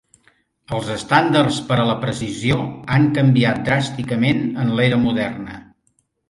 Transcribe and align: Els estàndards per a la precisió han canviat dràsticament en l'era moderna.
Els 0.77 0.87
estàndards 0.93 1.59
per 1.67 1.77
a 1.81 1.85
la 1.89 1.95
precisió 2.05 2.57
han 2.95 3.05
canviat 3.19 3.61
dràsticament 3.69 4.43
en 4.65 4.73
l'era 4.81 5.01
moderna. 5.05 5.61